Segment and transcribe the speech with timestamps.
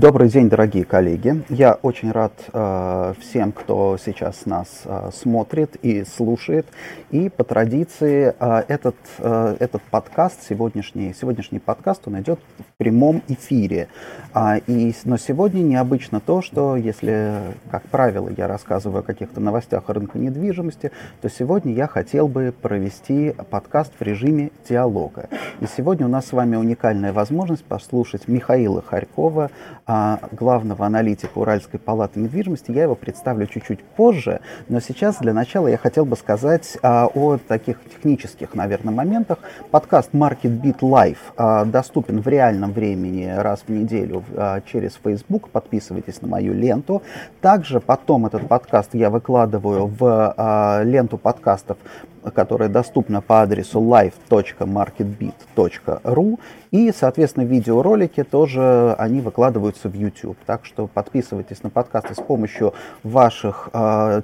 [0.00, 1.42] Добрый день, дорогие коллеги.
[1.48, 6.66] Я очень рад э, всем, кто сейчас нас э, смотрит и слушает.
[7.10, 13.22] И по традиции э, этот, э, этот подкаст, сегодняшний, сегодняшний подкаст, он идет в прямом
[13.26, 13.88] эфире.
[14.32, 19.88] А, и, но сегодня необычно то, что если, как правило, я рассказываю о каких-то новостях
[19.88, 25.28] рынка недвижимости, то сегодня я хотел бы провести подкаст в режиме диалога.
[25.58, 29.50] И сегодня у нас с вами уникальная возможность послушать Михаила Харькова,
[30.32, 32.70] главного аналитика Уральской палаты недвижимости.
[32.70, 37.38] Я его представлю чуть-чуть позже, но сейчас для начала я хотел бы сказать а, о
[37.38, 39.38] таких технических, наверное, моментах.
[39.70, 44.24] Подкаст Market Beat Live а, доступен в реальном времени раз в неделю
[44.70, 45.48] через Facebook.
[45.48, 47.02] Подписывайтесь на мою ленту.
[47.40, 51.78] Также потом этот подкаст я выкладываю в ленту подкастов
[52.30, 56.38] которая доступна по адресу live.marketbeat.ru.
[56.70, 60.38] И, соответственно, видеоролики тоже, они выкладываются в YouTube.
[60.46, 64.22] Так что подписывайтесь на подкасты с помощью ваших э,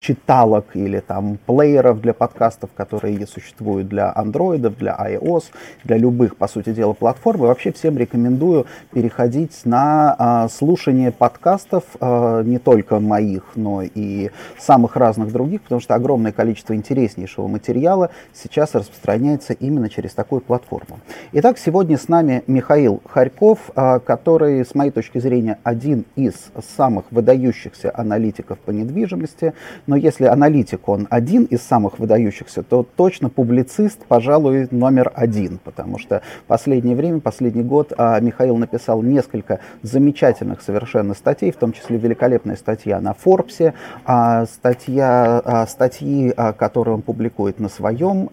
[0.00, 5.44] читалок или там плееров для подкастов, которые существуют для андроидов, для iOS,
[5.84, 7.44] для любых, по сути дела, платформ.
[7.44, 14.30] И вообще всем рекомендую переходить на а, слушание подкастов, а, не только моих, но и
[14.56, 21.00] самых разных других, потому что огромное количество интереснейшего материала сейчас распространяется именно через такую платформу.
[21.32, 26.34] Итак, сегодня с нами Михаил Харьков, а, который, с моей точки зрения, один из
[26.76, 29.54] самых выдающихся аналитиков по недвижимости,
[29.88, 35.98] но если аналитик, он один из самых выдающихся, то точно публицист, пожалуй, номер один, потому
[35.98, 41.96] что последнее время, последний год а, Михаил написал несколько замечательных совершенно статей, в том числе
[41.96, 43.72] великолепная статья на Форбсе,
[44.04, 48.28] а, статья, а, статьи, которые он публикует на своем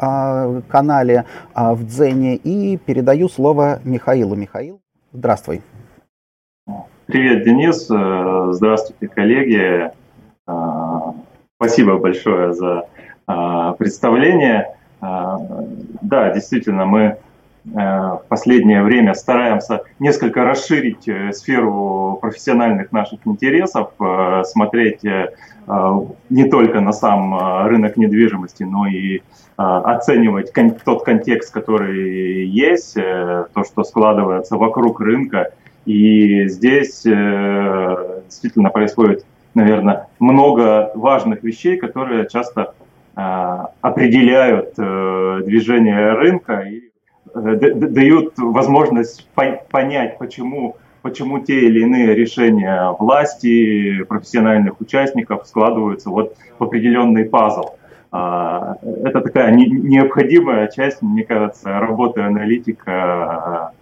[0.67, 1.25] канале
[1.55, 4.35] в Дзене, и передаю слово Михаилу.
[4.35, 4.81] Михаил,
[5.13, 5.61] здравствуй.
[7.05, 7.89] Привет, Денис.
[7.89, 9.91] Э, здравствуйте, коллеги.
[11.57, 12.89] Спасибо большое за
[13.27, 14.75] а, представление.
[14.99, 15.39] А,
[16.01, 17.17] да, действительно, мы
[17.73, 25.33] а, в последнее время стараемся несколько расширить э, сферу профессиональных наших интересов, э, смотреть э,
[26.29, 29.21] не только на сам рынок недвижимости, но и
[29.55, 30.51] оценивать
[30.83, 35.53] тот контекст, который есть, то, что складывается вокруг рынка.
[35.85, 42.75] И здесь действительно происходит наверное, много важных вещей, которые часто
[43.15, 43.21] э,
[43.81, 46.91] определяют э, движение рынка и
[47.33, 56.09] э, дают возможность по понять, почему, почему те или иные решения власти, профессиональных участников складываются
[56.09, 57.75] вот в определенный пазл.
[58.11, 63.73] А, это такая необходимая часть, мне кажется, работы аналитика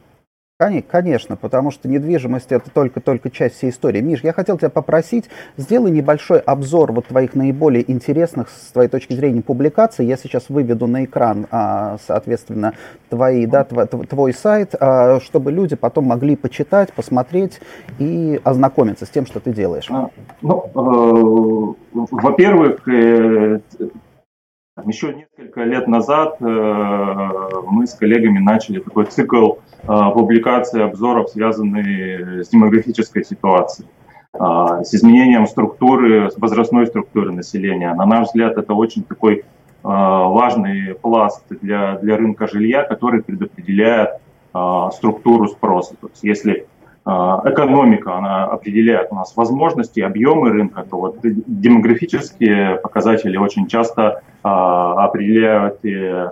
[0.90, 4.01] Конечно, потому что недвижимость это только-только часть всей истории.
[4.01, 9.13] Миш, я хотел тебя попросить, сделай небольшой обзор вот твоих наиболее интересных, с твоей точки
[9.13, 10.06] зрения, публикаций.
[10.06, 12.74] Я сейчас выведу на экран, а, соответственно,
[13.09, 17.59] твои, да, твой, сайт, а, чтобы люди потом могли почитать, посмотреть
[18.00, 19.88] и ознакомиться с тем, что ты делаешь.
[19.90, 20.09] А,
[20.41, 23.59] ну, э, во-первых, э,
[24.86, 32.44] еще несколько лет назад э, мы с коллегами начали такой цикл э, публикации обзоров, связанный
[32.44, 33.88] с демографической ситуацией,
[34.34, 37.94] э, с изменением структуры, с возрастной структуры населения.
[37.94, 39.46] На наш взгляд, это очень такой
[39.86, 44.12] важный пласт для, для рынка жилья, который предопределяет
[44.94, 45.96] структуру спроса.
[46.00, 46.73] То есть если а,
[47.06, 55.04] экономика, она определяет у нас возможности, объемы рынка, то вот демографические показатели очень часто а,
[55.04, 55.81] определяют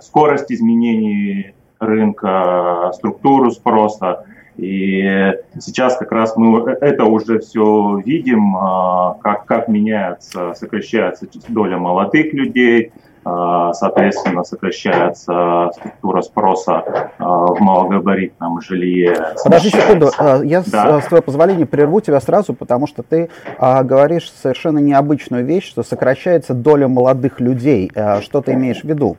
[0.02, 4.24] скорость изменений рынка, структуру спроса.
[4.56, 11.78] И сейчас как раз мы это уже все видим, а, как, как меняется, сокращается доля
[11.78, 19.34] молодых людей, а, соответственно, сокращается структура спроса а, в малогабаритном жилье.
[19.42, 21.00] Подожди секунду, а, я да.
[21.00, 23.28] с твоего позволения прерву тебя сразу, потому что ты
[23.58, 27.90] говоришь совершенно необычную вещь, что сокращается доля молодых людей.
[28.20, 29.16] Что ты имеешь в виду?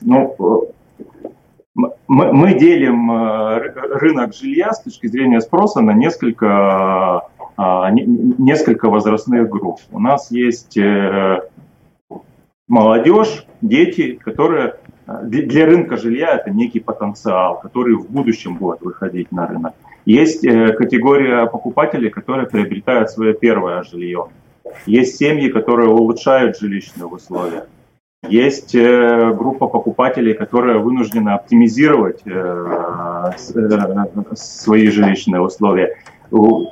[0.00, 0.68] Ну,
[1.74, 3.10] мы, мы делим
[3.98, 7.22] рынок жилья с точки зрения спроса на несколько,
[7.56, 9.80] несколько возрастных групп.
[9.92, 11.40] У нас есть э,
[12.68, 14.74] молодежь, дети, которые
[15.06, 19.72] э, для рынка жилья это некий потенциал, который в будущем будет выходить на рынок.
[20.04, 24.28] Есть э, категория покупателей, которые приобретают свое первое жилье.
[24.86, 27.66] Есть семьи, которые улучшают жилищные условия.
[28.28, 32.22] Есть э, группа покупателей, которые вынуждены оптимизировать
[34.36, 35.96] свои жилищные условия.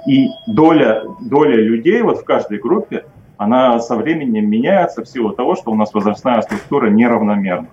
[0.06, 3.04] И доля, доля людей вот в каждой группе,
[3.36, 7.68] она со временем меняется в силу того, что у нас возрастная структура неравномерна.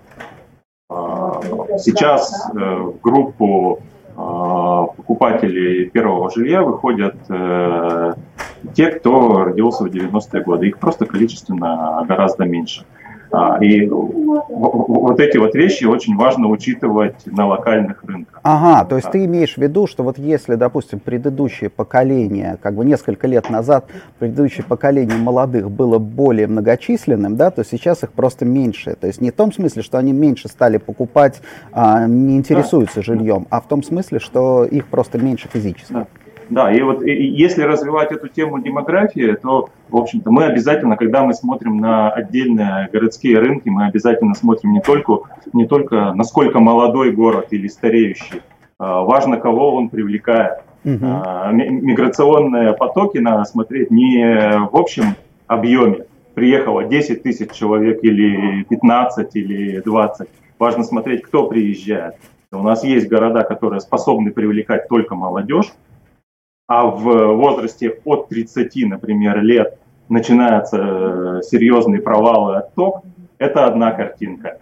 [1.78, 3.80] Сейчас в группу
[4.14, 7.16] покупателей первого жилья выходят
[8.74, 10.68] те, кто родился в 90-е годы.
[10.68, 12.84] Их просто количественно гораздо меньше.
[12.84, 13.03] А,
[13.60, 18.40] и вот эти вот вещи очень важно учитывать на локальных рынках.
[18.42, 22.84] Ага, то есть ты имеешь в виду, что вот если, допустим, предыдущее поколение, как бы
[22.84, 23.86] несколько лет назад,
[24.18, 28.96] предыдущее поколение молодых было более многочисленным, да, то сейчас их просто меньше.
[29.00, 31.40] То есть не в том смысле, что они меньше стали покупать,
[31.72, 33.02] а, не интересуются да.
[33.02, 35.92] жильем, а в том смысле, что их просто меньше физически.
[35.92, 36.06] Да.
[36.50, 41.24] Да, и вот и если развивать эту тему демографии, то, в общем-то, мы обязательно, когда
[41.24, 45.20] мы смотрим на отдельные городские рынки, мы обязательно смотрим не только,
[45.52, 48.42] не только насколько молодой город или стареющий,
[48.78, 50.58] а важно, кого он привлекает.
[50.84, 51.06] Угу.
[51.52, 56.04] Миграционные потоки надо смотреть не в общем объеме.
[56.34, 60.28] Приехало 10 тысяч человек или 15 или 20.
[60.58, 62.16] Важно смотреть, кто приезжает.
[62.52, 65.72] У нас есть города, которые способны привлекать только молодежь,
[66.66, 69.78] а в возрасте от 30, например, лет
[70.08, 73.02] начинаются э, серьезные провалы отток,
[73.38, 74.58] это одна картинка.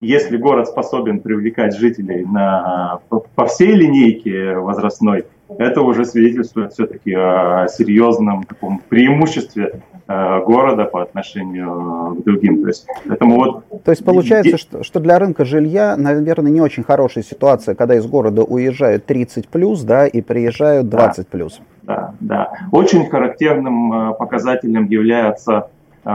[0.00, 7.68] Если город способен привлекать жителей на, по всей линейке возрастной, это уже свидетельствует все-таки о
[7.68, 9.82] серьезном таком преимуществе
[10.44, 12.62] города по отношению к другим.
[12.62, 13.64] То есть, поэтому вот...
[13.84, 18.06] То есть получается, что, что для рынка жилья, наверное, не очень хорошая ситуация, когда из
[18.06, 21.60] города уезжают 30 плюс, да, и приезжают 20 плюс.
[21.82, 22.52] Да, да.
[22.70, 25.68] Очень характерным э, показателем является
[26.04, 26.10] э,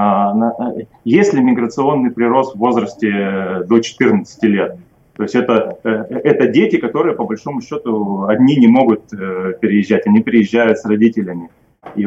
[1.04, 4.78] если миграционный прирост в возрасте до 14 лет.
[5.18, 10.06] То есть это, э, это дети, которые по большому счету одни не могут э, переезжать,
[10.06, 11.50] они переезжают с родителями.
[11.96, 12.06] И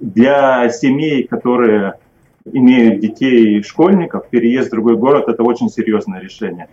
[0.00, 1.94] для семей, которые
[2.44, 6.68] имеют детей школьников, переезд в другой город это очень серьезное решение.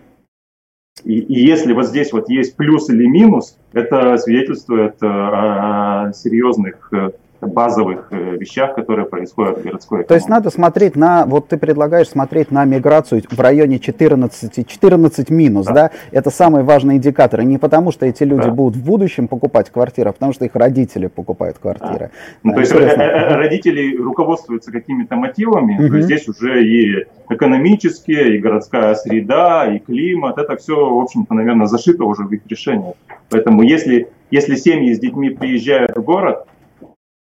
[1.04, 6.92] И, и если вот здесь вот есть плюс или минус, это свидетельствует э, о серьезных
[7.40, 10.08] базовых э, вещах, которые происходят в городской экономике.
[10.08, 15.30] То есть надо смотреть на, вот ты предлагаешь смотреть на миграцию в районе 14, 14
[15.30, 15.72] минус, да?
[15.72, 15.90] да?
[16.10, 17.40] Это самый важный индикатор.
[17.40, 18.50] И не потому, что эти люди да.
[18.50, 21.98] будут в будущем покупать квартиры, а потому что их родители покупают квартиры.
[21.98, 22.10] Да.
[22.42, 23.36] Ну, то есть интересно.
[23.36, 25.88] родители руководствуются какими-то мотивами, угу.
[25.88, 31.34] то есть здесь уже и экономические, и городская среда, и климат, это все, в общем-то,
[31.34, 32.94] наверное, зашито уже в их решениях.
[33.30, 36.46] Поэтому если, если семьи с детьми приезжают в город,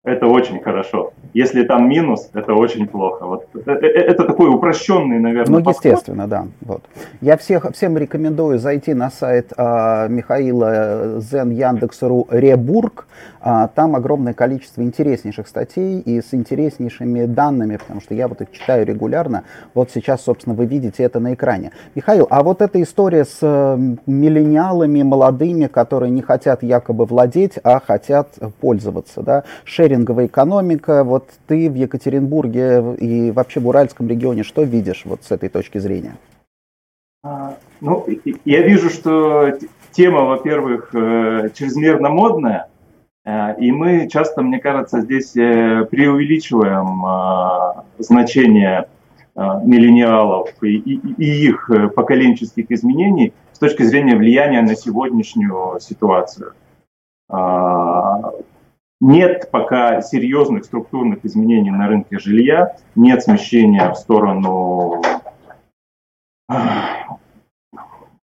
[0.07, 1.13] это очень хорошо.
[1.33, 3.25] Если там минус, это очень плохо.
[3.25, 5.85] Вот это, э, э, это такой упрощенный, наверное, Ну, подход.
[5.85, 6.47] естественно, да.
[6.61, 6.83] Вот.
[7.21, 13.07] Я всех, всем рекомендую зайти на сайт а, Михаила Зен Яндекс.ру Ребург.
[13.41, 18.51] А, там огромное количество интереснейших статей и с интереснейшими данными, потому что я вот их
[18.51, 19.43] читаю регулярно.
[19.73, 21.71] Вот сейчас, собственно, вы видите это на экране.
[21.95, 27.79] Михаил, а вот эта история с э, миллениалами, молодыми, которые не хотят якобы владеть, а
[27.79, 28.29] хотят
[28.59, 31.03] пользоваться, да, шеринг шеринговая экономика.
[31.03, 31.16] Вот
[31.47, 36.15] ты в Екатеринбурге и вообще в Уральском регионе что видишь вот с этой точки зрения?
[37.23, 38.05] А, ну,
[38.45, 39.57] я вижу, что
[39.91, 42.69] тема, во-первых, э, чрезмерно модная,
[43.25, 48.87] э, и мы часто, мне кажется, здесь э, преувеличиваем значение
[49.35, 50.77] миллениалов и,
[51.17, 56.53] их поколенческих изменений с точки зрения влияния на сегодняшнюю ситуацию.
[58.99, 65.01] А, нет пока серьезных структурных изменений на рынке жилья, нет смещения в сторону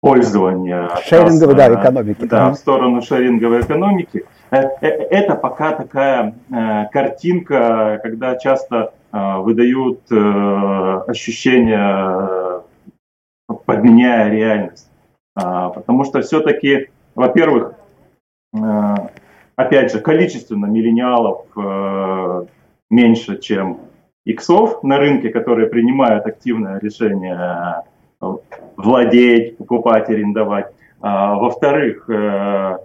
[0.01, 0.89] пользования.
[1.03, 2.25] Шеринговой да, экономики.
[2.25, 4.25] Да, в сторону шеринговой экономики.
[4.51, 10.11] Э, э, это пока такая э, картинка, когда часто выдают
[11.07, 12.63] ощущение,
[13.65, 14.91] подменяя реальность.
[15.33, 17.75] Потому что все-таки, во-первых,
[19.55, 22.45] опять же, количественно миллениалов э,
[22.89, 23.79] меньше, чем
[24.25, 27.83] иксов на рынке, которые принимают активное решение
[28.21, 28.25] э,
[28.75, 30.73] владеть, покупать, арендовать.
[31.01, 32.77] А, во-вторых, э,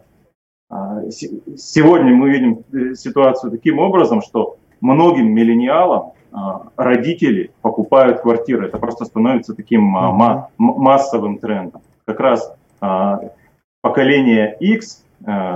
[0.71, 1.11] э,
[1.57, 6.37] сегодня мы видим э, ситуацию таким образом, что многим миллениалам э,
[6.77, 8.67] родители покупают квартиры.
[8.67, 11.83] Это просто становится таким э, массовым трендом.
[12.07, 12.55] Как раз
[13.83, 15.05] поколение X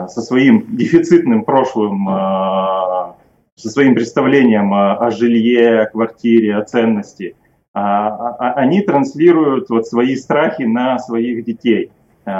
[0.08, 3.12] со своим дефицитным прошлым, э,
[3.56, 7.36] со своим представлением о, жилье, о квартире, о ценности,
[7.72, 11.90] а, а, а они транслируют вот свои страхи на своих детей.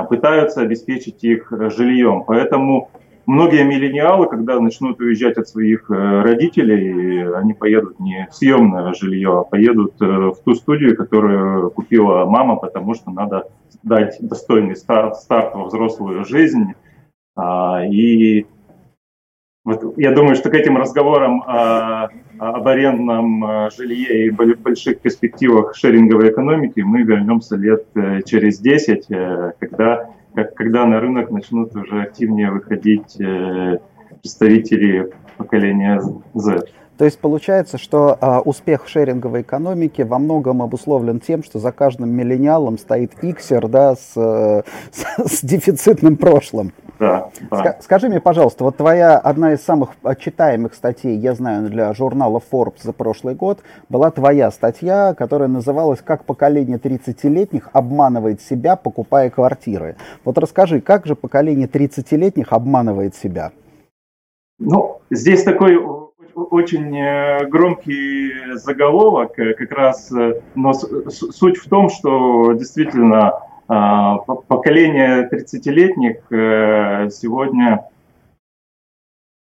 [0.09, 2.25] пытаются обеспечить их жильем.
[2.27, 2.89] Поэтому
[3.27, 9.45] многие миллениалы, когда начнут уезжать от своих родителей, они поедут не в съемное жилье, а
[9.45, 13.49] поедут в ту студию, которую купила мама, потому что надо
[13.85, 16.75] дать достойный старт, старт во взрослую жизнь.
[17.37, 18.47] А, и
[19.65, 26.31] вот я думаю, что к этим разговорам о, об арендном жилье и больших перспективах шеринговой
[26.31, 30.11] экономики мы вернемся лет э, через 10, э, когда,
[30.55, 33.79] когда на рынок начнут уже активнее выходить э,
[34.21, 36.03] представители поколения
[36.35, 36.67] Z.
[36.97, 42.11] То есть получается, что э, успех шеринговой экономики во многом обусловлен тем, что за каждым
[42.11, 46.73] миллениалом стоит иксер да, с, э, с, с дефицитным прошлым.
[47.01, 47.77] Да, да.
[47.81, 52.83] Скажи мне, пожалуйста, вот твоя одна из самых читаемых статей, я знаю, для журнала Forbes
[52.83, 59.97] за прошлый год, была твоя статья, которая называлась «Как поколение 30-летних обманывает себя, покупая квартиры».
[60.25, 63.51] Вот расскажи, как же поколение 30-летних обманывает себя?
[64.61, 65.77] Ну, здесь такой
[66.35, 73.35] очень э, громкий заголовок, э, как раз, э, но суть в том, что действительно
[73.67, 76.29] а, поколение 30-летних
[77.11, 77.89] сегодня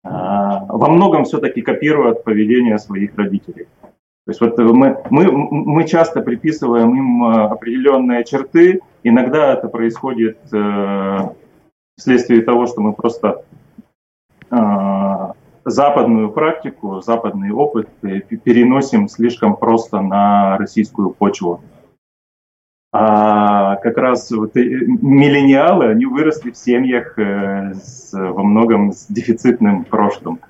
[0.03, 3.67] а, во многом все-таки копирует поведение своих родителей.
[3.81, 10.37] То есть вот мы, мы, мы часто приписываем им определенные черты, иногда это происходит
[11.97, 13.45] вследствие того, что мы просто
[14.51, 14.90] а,
[15.65, 21.61] западную практику, западный опыт переносим слишком просто на российскую почву.
[22.93, 29.85] А как раз вот миллениалы, они выросли в семьях э, с, во многом с дефицитным
[29.85, 30.41] прошлым.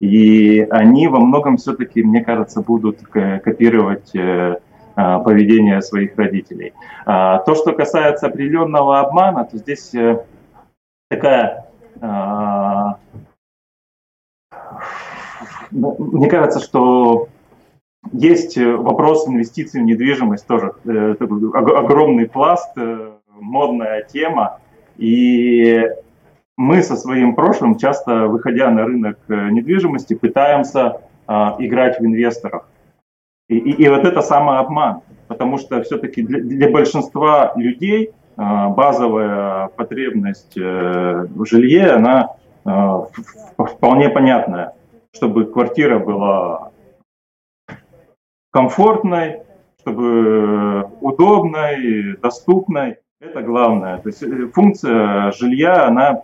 [0.00, 4.60] И они во многом все-таки, мне кажется, будут копировать э,
[4.96, 6.72] а, поведение своих родителей.
[7.06, 10.24] А, то, что касается определенного обмана, то здесь э,
[11.08, 12.98] такая а,
[15.70, 17.28] мне кажется, что
[18.12, 20.72] есть вопрос инвестиций в недвижимость тоже.
[20.84, 24.58] Э, огромный пласт, э, модная тема.
[24.96, 25.86] И
[26.56, 32.64] мы со своим прошлым, часто выходя на рынок э, недвижимости, пытаемся а, играть в инвесторов.
[33.48, 39.68] И, и, и вот это самообман, потому что все-таки для, для большинства людей а, базовая
[39.68, 42.30] потребность в жилье, она
[42.64, 44.74] вполне понятная
[45.14, 46.70] чтобы квартира была
[48.50, 49.42] комфортной,
[49.80, 52.98] чтобы удобной, доступной.
[53.20, 53.98] Это главное.
[53.98, 56.22] То есть э, функция жилья, она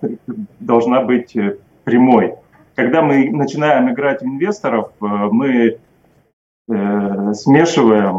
[0.61, 2.37] должна быть э, прямой.
[2.75, 5.79] Когда мы начинаем играть в инвесторов, э, мы
[6.69, 8.17] смешиваем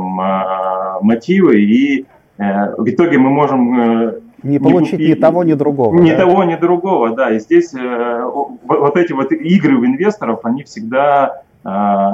[1.06, 2.06] мотивы, и
[2.38, 5.96] в итоге мы можем не получить не, ни того, ни другого.
[6.00, 6.18] Ни да?
[6.18, 7.32] того, ни другого, да.
[7.32, 11.70] И здесь э, вот эти вот игры в инвесторов, они всегда э,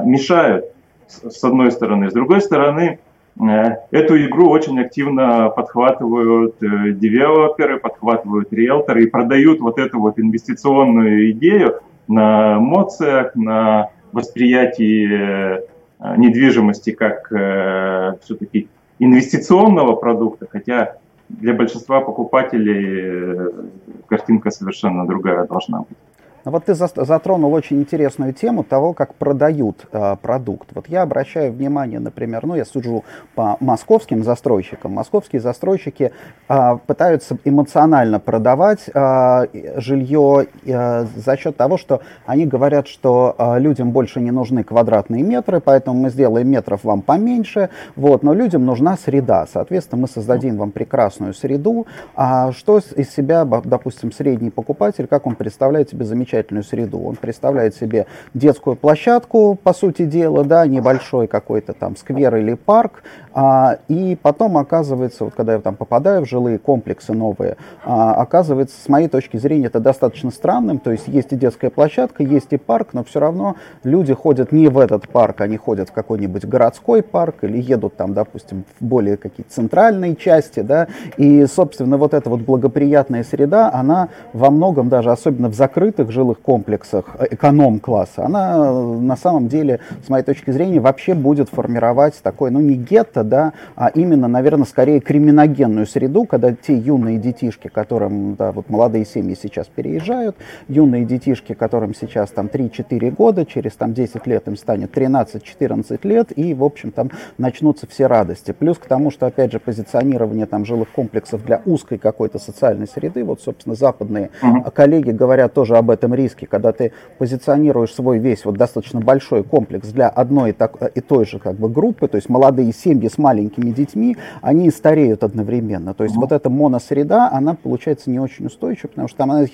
[0.06, 0.66] мешают,
[1.08, 2.10] с одной стороны.
[2.10, 3.00] С другой стороны,
[3.40, 3.44] э,
[3.92, 11.32] эту игру очень активно подхватывают э, девелоперы, подхватывают риэлторы и продают вот эту вот инвестиционную
[11.32, 18.68] идею на эмоциях, на восприятии э, недвижимости как э, все-таки
[19.00, 20.96] инвестиционного продукта, хотя
[21.30, 23.70] для большинства покупателей э,
[24.08, 25.98] картинка совершенно другая должна быть.
[26.46, 30.70] Но вот ты затронул очень интересную тему того, как продают э, продукт.
[30.74, 34.92] Вот я обращаю внимание, например, ну я сужу по московским застройщикам.
[34.92, 36.12] Московские застройщики
[36.50, 43.60] э, пытаются эмоционально продавать э, жилье э, за счет того, что они говорят, что э,
[43.60, 48.66] людям больше не нужны квадратные метры, поэтому мы сделаем метров вам поменьше, вот, но людям
[48.66, 49.48] нужна среда.
[49.52, 51.88] Соответственно, мы создадим вам прекрасную среду.
[52.16, 57.00] А что из себя, допустим, средний покупатель, как он представляет себе замечательную замечательную среду.
[57.00, 63.04] Он представляет себе детскую площадку, по сути дела, да, небольшой какой-то там сквер или парк,
[63.34, 68.76] а, и потом оказывается, вот когда я там попадаю в жилые комплексы новые, а, оказывается,
[68.80, 72.58] с моей точки зрения, это достаточно странным, то есть есть и детская площадка, есть и
[72.58, 77.02] парк, но все равно люди ходят не в этот парк, они ходят в какой-нибудь городской
[77.02, 80.88] парк или едут там, допустим, в более какие-то центральные части, да,
[81.18, 86.23] и, собственно, вот эта вот благоприятная среда, она во многом даже, особенно в закрытых жилых
[86.24, 92.50] жилых комплексах эконом-класса, она на самом деле, с моей точки зрения, вообще будет формировать такой,
[92.50, 98.36] ну не гетто, да, а именно, наверное, скорее криминогенную среду, когда те юные детишки, которым,
[98.36, 100.38] да, вот молодые семьи сейчас переезжают,
[100.70, 106.38] юные детишки, которым сейчас там 3-4 года, через там 10 лет им станет 13-14 лет,
[106.38, 108.52] и, в общем, там начнутся все радости.
[108.52, 113.26] Плюс к тому, что, опять же, позиционирование там жилых комплексов для узкой какой-то социальной среды,
[113.26, 114.72] вот, собственно, западные uh-huh.
[114.72, 119.90] коллеги говорят тоже об этом риске, когда ты позиционируешь свой весь вот достаточно большой комплекс
[119.90, 123.18] для одной и, так, и той же как бы группы, то есть молодые семьи с
[123.18, 125.94] маленькими детьми, они стареют одновременно.
[125.94, 126.22] То есть uh-huh.
[126.22, 129.54] вот эта моносреда, она получается не очень устойчива, потому что там есть,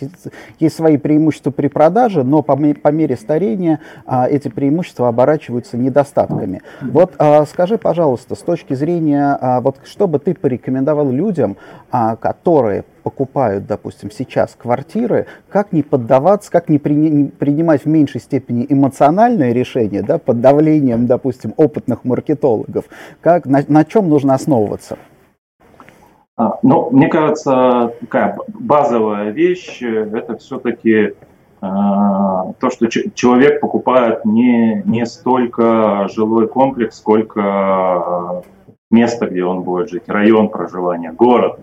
[0.60, 6.62] есть свои преимущества при продаже, но по, по мере старения а, эти преимущества оборачиваются недостатками.
[6.82, 11.58] Вот а, скажи, пожалуйста, с точки зрения, а, вот что бы ты порекомендовал людям,
[11.92, 17.88] а, которые покупают, допустим, сейчас квартиры, как не поддаваться, как не, при, не принимать в
[17.88, 22.86] меньшей степени эмоциональное решение, да, под давлением, допустим, опытных маркетологов,
[23.22, 25.00] как, на, на чем нужно основываться?
[26.38, 31.16] А, ну, мне кажется, такая базовая вещь, э, это все-таки
[31.62, 38.44] а, то, что человек покупает не, не столько жилой комплекс, сколько
[38.92, 41.60] место, где он будет жить, район проживания, город.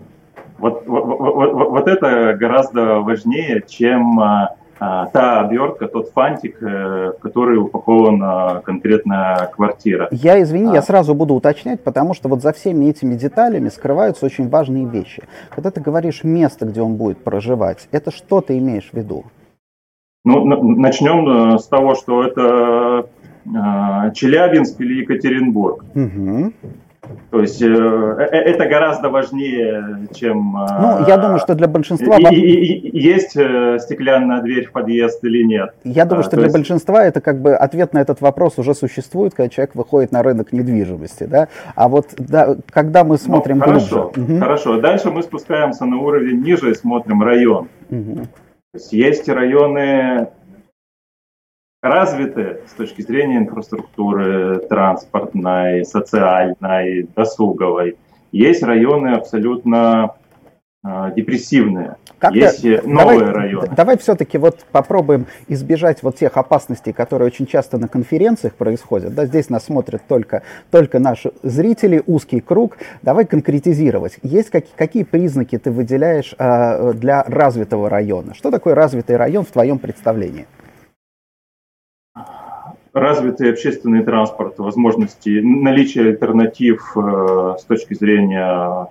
[0.57, 7.13] Вот, вот, вот, вот это гораздо важнее, чем а, а, та обертка, тот фантик, э,
[7.17, 10.07] в который упакована конкретная квартира.
[10.11, 10.75] Я, извини, а.
[10.75, 15.23] я сразу буду уточнять, потому что вот за всеми этими деталями скрываются очень важные вещи.
[15.49, 19.25] Когда ты говоришь место, где он будет проживать, это что ты имеешь в виду?
[20.25, 23.07] Ну, начнем э, с того, что это
[23.45, 25.85] э, Челябинск или Екатеринбург.
[25.95, 26.53] Угу.
[27.31, 30.53] То есть э, это гораздо важнее, чем...
[30.53, 32.17] Ну, я думаю, что для большинства...
[32.17, 35.73] И, и, и, есть стеклянная дверь в подъезд или нет.
[35.83, 36.55] Я думаю, что для есть...
[36.55, 40.53] большинства это как бы ответ на этот вопрос уже существует, когда человек выходит на рынок
[40.53, 41.47] недвижимости, да?
[41.75, 44.33] А вот да, когда мы смотрим ну, хорошо, глубже...
[44.33, 44.39] Угу.
[44.39, 47.67] Хорошо, дальше мы спускаемся на уровень ниже и смотрим район.
[47.89, 48.15] Угу.
[48.15, 50.27] То есть есть районы
[51.81, 57.97] развитые с точки зрения инфраструктуры транспортной, социальной, досуговой.
[58.31, 60.15] Есть районы абсолютно
[60.83, 61.95] э, депрессивные.
[62.19, 63.69] Как есть новые давай, районы.
[63.75, 69.13] Давай все-таки вот попробуем избежать вот тех опасностей, которые очень часто на конференциях происходят.
[69.13, 72.77] Да, здесь нас смотрят только, только наши зрители, узкий круг.
[73.03, 74.17] Давай конкретизировать.
[74.23, 78.33] Есть как, какие признаки ты выделяешь э, для развитого района?
[78.33, 80.47] Что такое развитый район в твоем представлении?
[82.99, 88.87] Развитый общественный транспорт, возможности, наличие альтернатив э, с точки зрения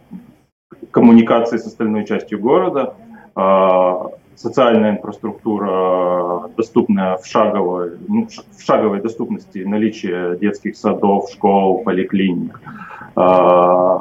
[0.91, 2.95] коммуникации с остальной частью города,
[3.35, 3.93] э,
[4.35, 12.61] социальная инфраструктура, доступная в шаговой, ну, в шаговой доступности, наличие детских садов, школ, поликлиник,
[13.17, 13.99] э,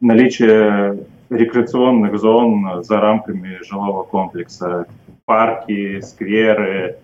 [0.00, 4.86] наличие рекреационных зон за рамками жилого комплекса,
[5.26, 6.96] парки, скверы,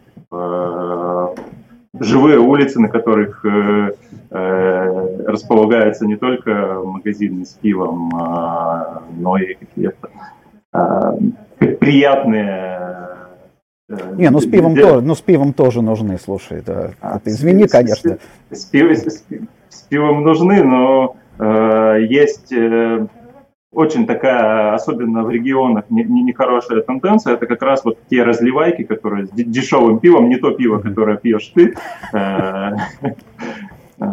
[2.00, 3.92] живые улицы, на которых э,
[4.30, 10.10] э, располагаются не только магазины с пивом, а, но и какие-то
[10.72, 13.08] э, приятные
[13.88, 16.90] э, не, ну с пивом, тоже, ну с пивом тоже нужны, слушай, да.
[17.00, 18.18] А, Это, извини, с, конечно.
[18.50, 19.24] С, с, с,
[19.68, 23.06] с пивом нужны, но э, есть э,
[23.74, 28.84] очень такая, особенно в регионах, нехорошая не, не тенденция, это как раз вот те разливайки,
[28.84, 31.74] которые с дешевым пивом, не то пиво, которое пьешь ты.
[32.12, 32.76] Э,
[33.98, 34.06] э,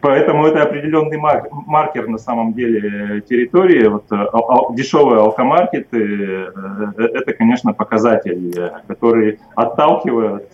[0.00, 3.86] поэтому это определенный маркер на самом деле территории.
[3.88, 5.98] Вот, э, дешевые алкомаркеты–
[6.96, 10.52] это, конечно, показатель, который отталкивает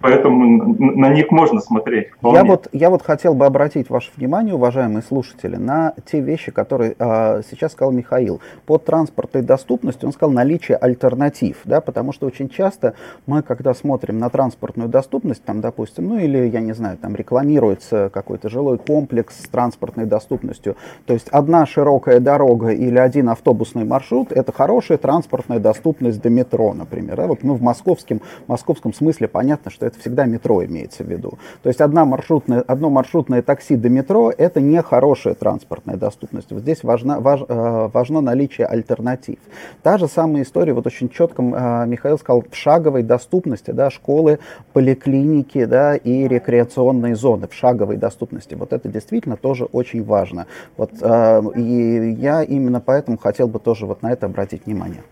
[0.00, 2.08] Поэтому на них можно смотреть.
[2.22, 6.94] Я вот, я вот хотел бы обратить ваше внимание, уважаемые слушатели, на те вещи, которые
[6.98, 8.40] э, сейчас сказал Михаил.
[8.66, 12.94] Под транспортной доступностью он сказал наличие альтернатив, да, потому что очень часто
[13.26, 18.10] мы, когда смотрим на транспортную доступность, там, допустим, ну или, я не знаю, там рекламируется
[18.12, 24.32] какой-то жилой комплекс с транспортной доступностью, то есть одна широкая дорога или один автобусный маршрут,
[24.32, 27.16] это хорошая транспортная доступность до метро, например.
[27.16, 27.26] Да?
[27.26, 31.38] Вот мы в московском, московском смысле понятно, понятно, что это всегда метро имеется в виду.
[31.62, 36.52] То есть одна маршрутная, одно маршрутное такси до метро– это не хорошая транспортная доступность.
[36.52, 39.38] Вот здесь важно, важ, э, важно наличие альтернатив.
[39.82, 44.38] Та же самая история, вот очень четко э, Михаил сказал, в шаговой доступности, да, школы,
[44.72, 48.54] поликлиники, да, и рекреационные зоны в шаговой доступности.
[48.54, 50.46] Вот это действительно тоже очень важно.
[50.76, 55.02] Вот, э, и я именно поэтому хотел бы тоже вот на это обратить внимание.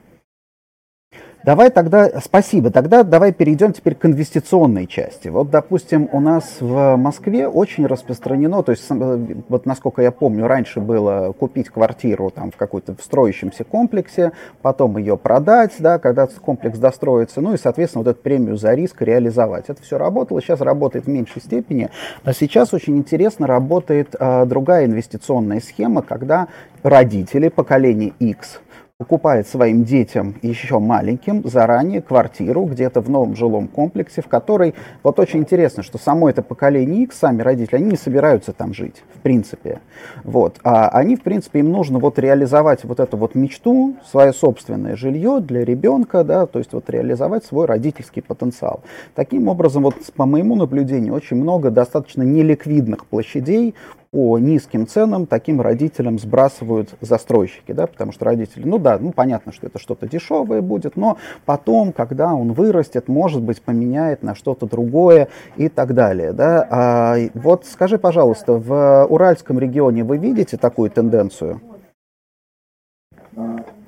[1.44, 5.26] Давай тогда, спасибо, тогда давай перейдем теперь к инвестиционной части.
[5.26, 10.78] Вот, допустим, у нас в Москве очень распространено, то есть, вот насколько я помню, раньше
[10.78, 14.31] было купить квартиру там в какой-то строящемся комплексе,
[14.62, 19.02] потом ее продать, да, когда комплекс достроится, ну и, соответственно, вот эту премию за риск
[19.02, 19.64] реализовать.
[19.66, 21.90] Это все работало, сейчас работает в меньшей степени,
[22.24, 26.46] но сейчас очень интересно работает э, другая инвестиционная схема, когда
[26.85, 28.61] родители поколения X–
[29.02, 35.18] покупает своим детям еще маленьким заранее квартиру где-то в новом жилом комплексе, в которой, вот
[35.18, 39.18] очень интересно, что само это поколение X, сами родители, они не собираются там жить, в
[39.18, 39.80] принципе.
[40.22, 40.60] Вот.
[40.62, 45.40] А они, в принципе, им нужно вот реализовать вот эту вот мечту, свое собственное жилье
[45.40, 48.82] для ребенка, да, то есть вот реализовать свой родительский потенциал.
[49.16, 53.74] Таким образом, вот по моему наблюдению, очень много достаточно неликвидных площадей
[54.12, 59.53] по низким ценам таким родителям сбрасывают застройщики, да, потому что родители, ну да, ну понятно,
[59.53, 64.66] что это что-то дешевое будет, но потом, когда он вырастет, может быть, поменяет на что-то
[64.66, 66.68] другое и так далее, да.
[66.70, 71.62] А, вот скажи, пожалуйста, в Уральском регионе вы видите такую тенденцию?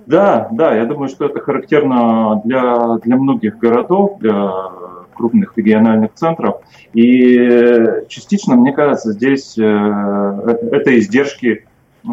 [0.07, 4.51] Да, да, я думаю, что это характерно для, для многих городов, для
[5.15, 6.61] крупных региональных центров.
[6.93, 11.65] И частично, мне кажется, здесь э, это издержки
[12.07, 12.11] э,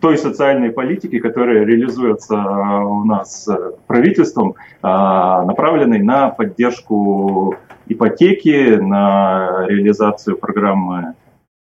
[0.00, 3.48] той социальной политики, которая реализуется у нас
[3.86, 11.14] правительством, э, направленной на поддержку ипотеки, на реализацию программы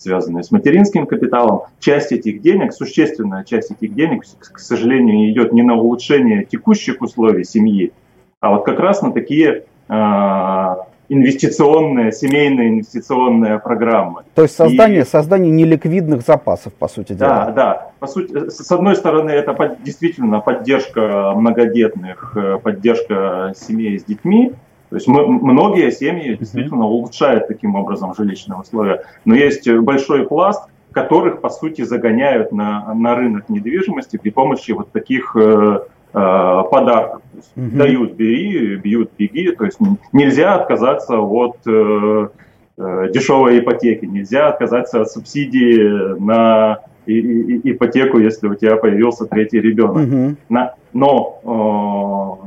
[0.02, 1.62] связанные с материнским капиталом.
[1.78, 7.44] Часть этих денег, существенная часть этих денег, к сожалению, идет не на улучшение текущих условий
[7.44, 7.92] семьи,
[8.40, 9.64] а вот как раз на такие
[11.12, 14.24] инвестиционная, семейная инвестиционная программа.
[14.34, 17.46] То есть создание, и, создание неликвидных запасов, по сути дела.
[17.46, 17.90] Да, да.
[17.98, 24.54] По сути, с одной стороны, это под, действительно поддержка многодетных, э, поддержка семей с детьми.
[24.88, 29.04] То есть мы, многие семьи действительно улучшают таким образом жилищные условия.
[29.26, 34.92] Но есть большой пласт, которых, по сути, загоняют на, на рынок недвижимости при помощи вот
[34.92, 35.36] таких
[36.12, 37.22] э, подарков.
[37.56, 37.76] угу.
[37.76, 39.52] Дают, бери, бьют, беги.
[39.52, 39.78] То есть
[40.12, 42.28] нельзя отказаться от э,
[42.78, 49.26] э, дешевой ипотеки, нельзя отказаться от субсидии на и, и, ипотеку, если у тебя появился
[49.26, 50.06] третий ребенок.
[50.06, 50.36] Угу.
[50.48, 52.38] На, но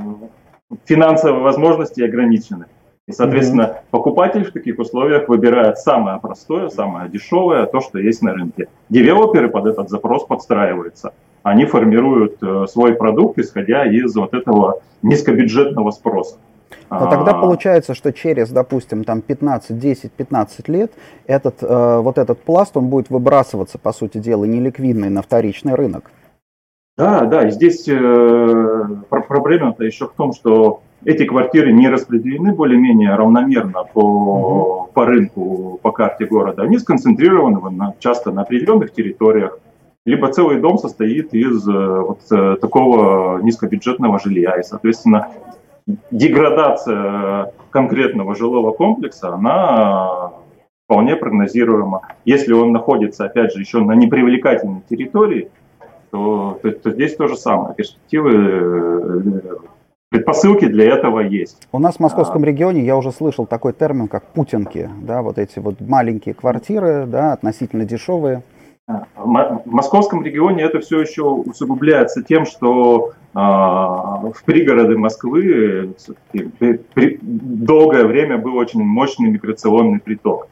[0.70, 2.66] э, финансовые возможности ограничены.
[3.08, 8.22] И, соответственно, mm покупатель в таких условиях выбирает самое простое, самое дешевое, то, что есть
[8.22, 8.68] на рынке.
[8.90, 11.14] Девелоперы под этот запрос подстраиваются
[11.46, 16.38] они формируют э, свой продукт, исходя из вот этого низкобюджетного спроса.
[16.90, 17.40] Но тогда а.
[17.40, 20.92] получается, что через, допустим, там 15, 10, 15 лет
[21.28, 26.10] этот, э, вот этот пласт, он будет выбрасываться, по сути дела, неликвидный на вторичный рынок.
[26.98, 33.14] Да, да, и здесь э, проблема-то еще в том, что эти квартиры не распределены более-менее
[33.14, 34.90] равномерно по, угу.
[34.96, 36.64] по рынку, по карте города.
[36.64, 39.60] Они сконцентрированы на, часто на определенных территориях,
[40.06, 44.60] либо целый дом состоит из э, вот э, такого низкобюджетного жилья.
[44.60, 45.30] И, соответственно,
[46.12, 50.32] деградация конкретного жилого комплекса, она
[50.86, 52.02] вполне прогнозируема.
[52.24, 55.50] Если он находится, опять же, еще на непривлекательной территории,
[56.12, 57.74] то, то, то здесь то же самое.
[57.74, 59.22] Перспективы, э,
[60.10, 61.68] предпосылки для этого есть.
[61.72, 65.40] У нас в московском а, регионе я уже слышал такой термин, как путинки, да, вот
[65.40, 68.44] эти вот маленькие квартиры, да, относительно дешевые.
[68.88, 75.96] В московском регионе это все еще усугубляется тем, что а, в пригороды Москвы
[76.32, 80.48] долгое время был очень мощный миграционный приток.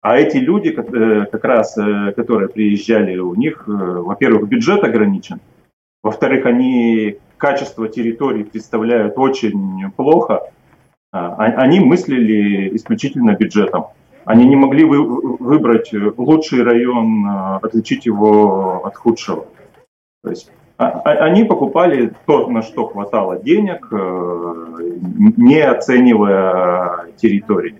[0.00, 5.40] А эти люди, э, как раз, э, которые приезжали, у них, э, во-первых, бюджет ограничен,
[6.04, 10.52] во-вторых, они качество территории представляют очень плохо,
[11.10, 13.86] а, они мыслили исключительно бюджетом.
[14.26, 15.02] Они не могли вы,
[15.38, 19.46] выбрать лучший район, а, отличить его от худшего.
[20.24, 24.54] То есть а, а, они покупали то, на что хватало денег, э,
[25.36, 27.76] не оценивая территории.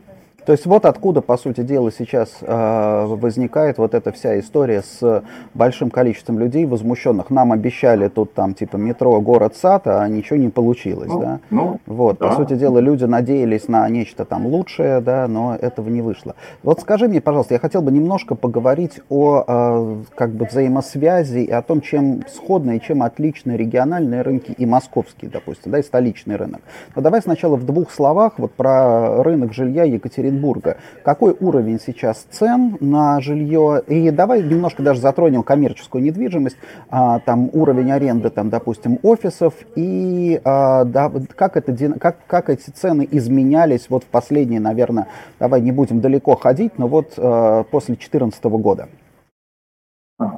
[0.47, 5.25] То есть вот откуда, по сути дела, сейчас э, возникает вот эта вся история с
[5.55, 7.31] большим количеством людей возмущенных.
[7.31, 11.41] Нам обещали тут там типа метро, город, сад, а ничего не получилось, ну, да?
[11.51, 12.29] Ну, вот, да.
[12.29, 16.37] по сути дела, люди надеялись на нечто там лучшее, да, но этого не вышло.
[16.63, 21.51] Вот скажи мне, пожалуйста, я хотел бы немножко поговорить о э, как бы взаимосвязи и
[21.51, 26.37] о том, чем сходны и чем отличны региональные рынки и московские, допустим, да, и столичный
[26.37, 26.61] рынок.
[26.95, 30.77] Но давай сначала в двух словах вот про рынок жилья Екатеринбурга Екатеринбурга.
[31.03, 33.83] Какой уровень сейчас цен на жилье?
[33.87, 36.57] И давай немножко даже затронем коммерческую недвижимость,
[36.91, 42.71] а, там уровень аренды, там, допустим, офисов, и а, да, как, это, как, как эти
[42.71, 47.95] цены изменялись вот в последние, наверное, давай не будем далеко ходить, но вот а, после
[47.95, 48.89] 2014 года.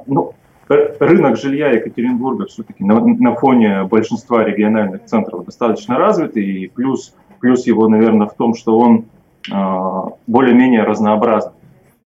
[0.07, 0.33] Ну,
[0.67, 7.65] рынок жилья Екатеринбурга все-таки на, на фоне большинства региональных центров достаточно развитый, и плюс, плюс
[7.65, 9.05] его, наверное, в том, что он
[9.47, 11.53] более-менее разнообразный.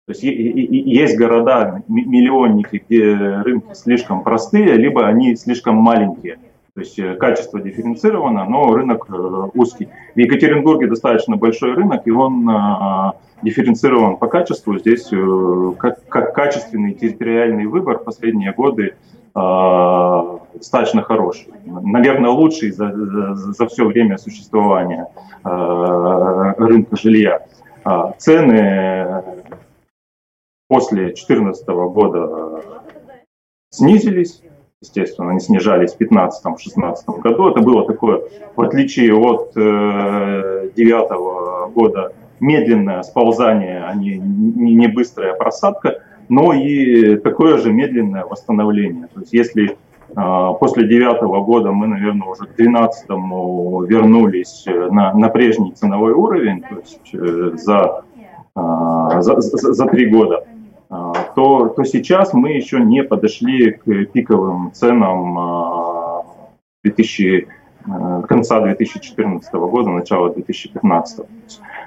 [0.06, 6.40] То есть есть города, миллионники, где рынки слишком простые, либо они слишком маленькие.
[6.80, 9.90] То есть э, качество дифференцировано, но рынок э, узкий.
[10.16, 13.12] В Екатеринбурге достаточно большой рынок, и он э,
[13.42, 14.80] дифференцирован по качеству.
[14.80, 15.10] Здесь
[15.78, 18.96] как, как качественный территориальный выбор последние годы
[19.34, 21.50] достаточно хороший.
[21.66, 25.08] Наверное, лучший за, за, за все время существования
[25.44, 27.46] рынка жилья.
[28.18, 29.24] Цены
[30.68, 32.64] после 2014 года
[33.72, 34.42] снизились
[34.82, 37.50] естественно, они снижались в 2015-2016 году.
[37.50, 38.22] Это было такое,
[38.56, 47.18] в отличие от 2009 э, года, медленное сползание, а не, не быстрая просадка, но и
[47.18, 49.08] такое же медленное восстановление.
[49.14, 53.10] То есть если э, после девятого года мы, наверное, уже к 2012
[53.90, 58.04] вернулись на, на прежний ценовой уровень, то есть э, за,
[58.56, 60.46] за, за, за три года,
[60.90, 66.24] а, то, то сейчас мы еще не подошли к пиковым ценам
[66.84, 67.48] 2000,
[67.88, 71.26] а, конца 2014 года, начала 2015.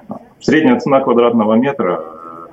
[0.08, 2.04] А, средняя цена квадратного метра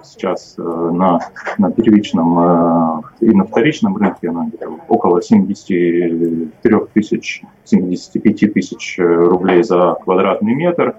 [0.04, 1.20] сейчас э, на,
[1.58, 4.50] на первичном э, и на вторичном рынке она
[4.88, 6.52] около 73
[6.94, 10.96] тысяч, 75 тысяч рублей за квадратный метр.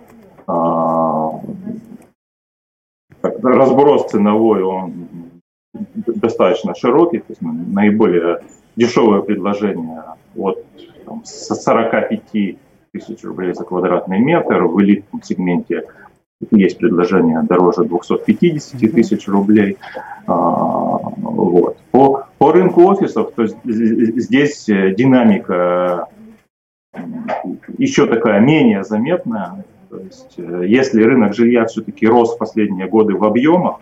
[3.22, 5.08] Разброс ценовой он
[5.72, 8.42] достаточно широкий, то есть наиболее
[8.76, 10.02] дешевое предложение
[10.36, 10.64] от
[11.04, 12.56] там, 45
[12.92, 15.84] тысяч рублей за квадратный метр, в элитном сегменте
[16.50, 19.76] есть предложение дороже 250 тысяч рублей.
[20.26, 21.76] А, вот.
[21.90, 26.08] По, по рынку офисов, то есть здесь динамика
[27.78, 29.64] еще такая менее заметная.
[29.90, 33.80] То есть, э, если рынок жилья все-таки рос в последние годы в объемах,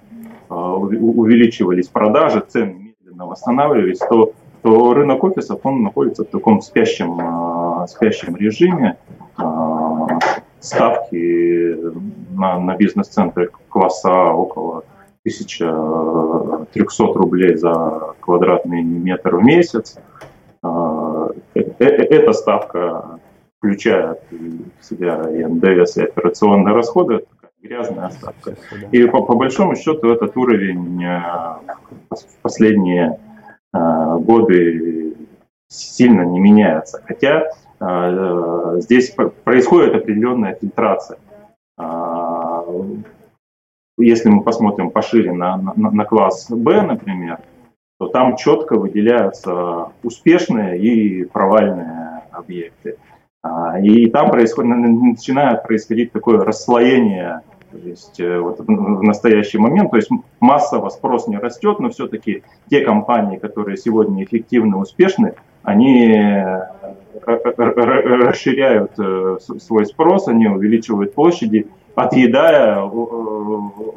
[0.50, 8.34] увеличивались продажи, цены медленно восстанавливались, то, то рынок офисов он находится в таком спящем, спящем
[8.34, 8.96] режиме.
[9.36, 10.06] А,
[10.60, 11.76] ставки
[12.38, 14.84] на, на бизнес-центры класса А около
[15.22, 19.98] 1300 рублей за квадратный метр в месяц.
[20.62, 23.20] Э, э, эта ставка
[23.58, 27.24] включает в себя и НДС, и операционные расходы
[27.62, 28.56] грязная остатка.
[28.92, 31.20] И по, по большому счету этот уровень э,
[32.10, 33.18] в последние
[33.74, 33.78] э,
[34.18, 35.14] годы
[35.68, 37.02] сильно не меняется.
[37.04, 37.48] Хотя
[37.80, 41.18] э, здесь происходит определенная фильтрация.
[43.98, 47.40] Если мы посмотрим пошире на, на, на класс Б, например,
[47.98, 52.96] то там четко выделяются успешные и провальные объекты.
[53.82, 59.96] И там происходит, начинает происходить такое расслоение то есть э, вот в настоящий момент, то
[59.96, 60.08] есть
[60.40, 66.62] массово спрос не растет, но все-таки те компании, которые сегодня эффективны, успешны, они э,
[67.26, 71.68] расширяют э, свой спрос, они увеличивают площади,
[72.02, 72.82] отъедая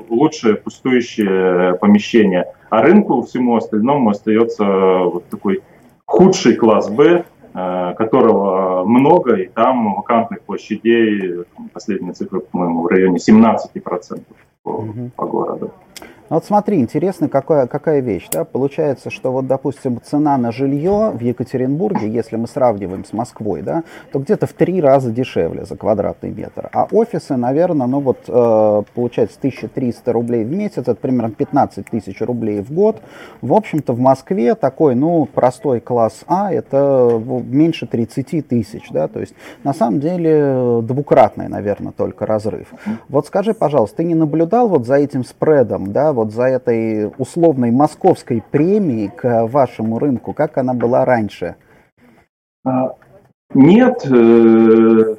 [0.10, 2.46] лучшее пустующее помещение.
[2.70, 5.62] А рынку всему остальному остается вот такой
[6.06, 13.18] худший класс Б, Э, которого много, и там вакантных площадей, последние цифры, по-моему, в районе
[13.18, 14.24] 17%
[14.64, 15.12] по, угу.
[15.18, 15.74] по городу.
[16.32, 18.30] Ну вот смотри, интересно, какая, какая вещь.
[18.32, 18.46] Да?
[18.46, 23.84] Получается, что вот, допустим, цена на жилье в Екатеринбурге, если мы сравниваем с Москвой, да,
[24.13, 26.70] то где-то в три раза дешевле за квадратный метр.
[26.72, 32.22] А офисы, наверное, ну вот, э, получается, 1300 рублей в месяц, это примерно 15 тысяч
[32.22, 33.02] рублей в год.
[33.41, 39.20] В общем-то, в Москве такой, ну, простой класс А, это меньше 30 тысяч, да, то
[39.20, 39.34] есть,
[39.65, 42.74] на самом деле, двукратный, наверное, только разрыв.
[43.10, 47.72] Вот скажи, пожалуйста, ты не наблюдал вот за этим спредом, да, вот за этой условной
[47.72, 51.56] московской премией к вашему рынку, как она была раньше?
[52.64, 52.94] А,
[53.54, 55.16] нет, э,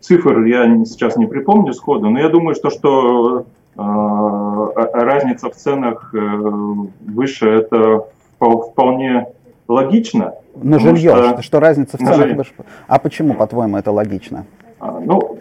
[0.00, 6.14] цифр я сейчас не припомню сходу, но я думаю, что, что а, разница в ценах
[6.14, 8.06] э, выше, это
[8.38, 9.26] вполне
[9.68, 10.34] логично.
[10.54, 12.52] На жилье, что, что разница в ценах выше.
[12.88, 14.46] А почему, по-твоему, это логично?
[14.80, 15.38] А, ну,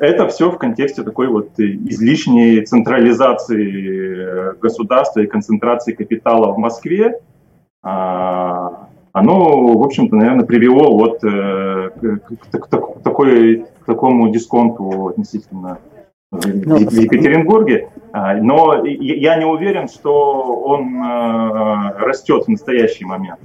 [0.00, 7.20] это все в контексте такой вот излишней централизации государства и концентрации капитала в Москве.
[7.82, 11.90] А, оно, в общем-то, наверное, привело вот к,
[12.50, 15.78] к, к, такой, к такому дисконту относительно
[16.32, 16.38] ну,
[16.76, 21.00] в Екатеринбурге, а, но я не уверен, что он
[21.98, 23.40] растет в настоящий момент.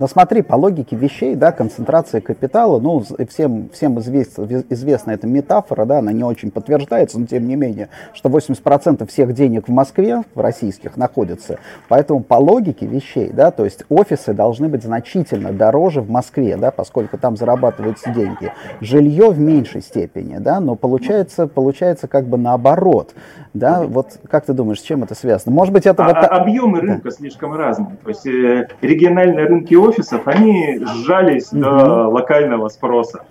[0.00, 5.84] Но смотри, по логике вещей, да, концентрация капитала, ну, всем, всем известна, известна эта метафора,
[5.84, 10.24] да, она не очень подтверждается, но тем не менее, что 80% всех денег в Москве,
[10.34, 11.60] в российских, находится.
[11.88, 16.72] Поэтому по логике вещей, да, то есть офисы должны быть значительно дороже в Москве, да,
[16.72, 18.52] поскольку там зарабатываются деньги.
[18.80, 23.14] Жилье в меньшей степени, да, но получается, получается как бы наоборот.
[23.52, 25.54] Да, вот как ты думаешь, с чем это связано?
[25.54, 26.16] Может быть, это а, вот...
[26.16, 27.10] Объемы рынка да.
[27.12, 27.96] слишком разные.
[28.02, 31.60] То есть э, региональные рынки офисов, они сжались угу.
[31.60, 33.24] до локального спроса.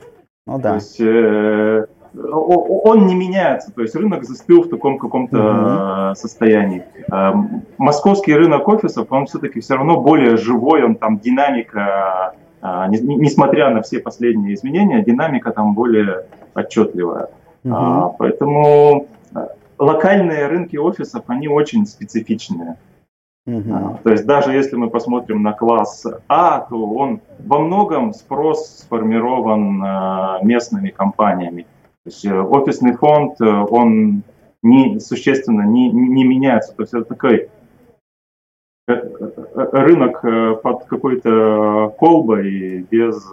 [0.46, 0.70] Ну да.
[0.70, 1.86] То есть э,
[2.16, 6.16] он не меняется, то есть рынок застыл в таком каком-то угу.
[6.16, 6.84] состоянии.
[7.12, 7.34] Э,
[7.78, 13.82] московский рынок офисов, он все-таки все равно более живой, он там динамика, э, несмотря на
[13.82, 17.30] все последние изменения, динамика там более отчетливая.
[17.64, 18.16] Угу.
[18.20, 19.08] Поэтому
[19.80, 22.78] локальные рынки офисов, они очень специфичные.
[23.46, 24.00] Угу.
[24.04, 29.84] То есть даже если мы посмотрим на класс А, то он во многом спрос сформирован
[29.84, 31.68] а, местными компаниями.
[32.04, 34.24] То есть э, офисный фонд, э, он
[34.62, 36.74] не, существенно не, не меняется.
[36.74, 37.50] То есть это такой
[38.88, 38.94] э,
[39.54, 40.22] рынок
[40.62, 43.26] под какой-то колбой без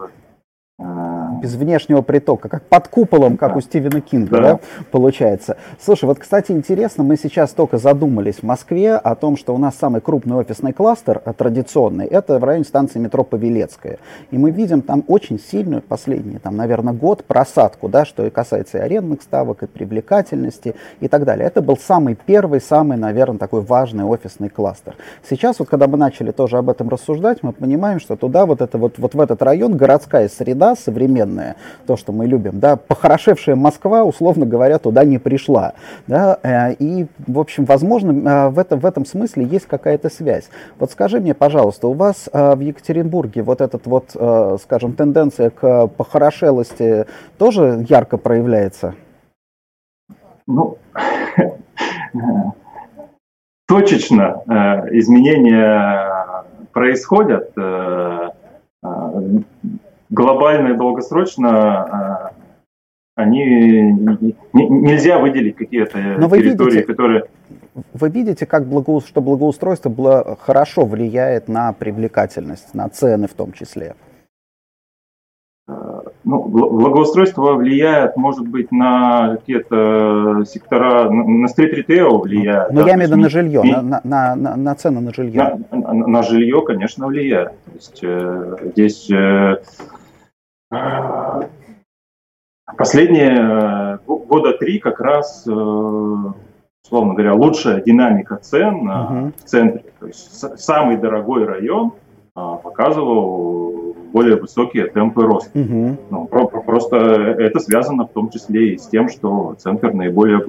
[1.40, 4.42] без внешнего притока, как под куполом, как у Стивена Кинга, да.
[4.42, 5.56] да, получается.
[5.80, 9.74] Слушай, вот, кстати, интересно, мы сейчас только задумались в Москве о том, что у нас
[9.76, 13.98] самый крупный офисный кластер, а, традиционный, это в районе станции метро Павелецкая.
[14.30, 18.78] И мы видим там очень сильную, последний, там, наверное, год просадку, да, что и касается
[18.78, 21.46] и арендных ставок, и привлекательности, и так далее.
[21.46, 24.96] Это был самый первый, самый, наверное, такой важный офисный кластер.
[25.28, 28.78] Сейчас, вот, когда мы начали тоже об этом рассуждать, мы понимаем, что туда, вот, это,
[28.78, 31.56] вот, вот в этот район, городская среда, современная,
[31.86, 35.74] то, что мы любим, да, похорошевшая Москва, условно говоря, туда не пришла,
[36.06, 40.50] да, э, и, в общем, возможно, э, в этом, в этом смысле есть какая-то связь.
[40.78, 44.10] Вот скажи мне, пожалуйста, у вас э, в Екатеринбурге вот этот вот,
[44.62, 47.06] скажем, тенденция к похорошелости
[47.38, 48.94] тоже ярко проявляется?
[50.46, 50.78] Ну,
[53.66, 54.42] точечно
[54.90, 57.52] изменения происходят
[60.10, 62.40] глобально и долгосрочно э,
[63.14, 63.44] они
[64.52, 67.24] нельзя выделить какие-то территории, видите, которые.
[67.92, 73.94] Вы видите, как благо, что благоустройство хорошо влияет на привлекательность, на цены в том числе?
[76.30, 82.72] Э, ну, благоустройство влияет, может быть, на какие-то сектора, на стрит-ритейл влияет.
[82.72, 85.58] Но да, я имею в виду на жилье, на, на, на, на цены на жилье.
[85.70, 87.52] На, на, на жилье, конечно, влияет.
[87.64, 89.56] То есть э, здесь э,
[92.76, 99.32] Последние э, года три как раз, э, условно говоря, лучшая динамика цен uh-huh.
[99.36, 99.84] в центре.
[99.98, 101.92] То есть самый дорогой район
[102.34, 103.79] а, показывал
[104.12, 105.58] более высокие темпы роста.
[105.58, 105.96] Uh-huh.
[106.10, 110.44] Ну, просто это связано в том числе и с тем, что центр наиболее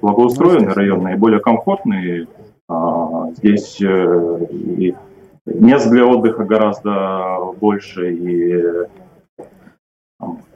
[0.00, 2.28] благоустроенный район, наиболее комфортный.
[2.68, 4.94] А, здесь э, и
[5.46, 8.64] мест для отдыха гораздо больше, и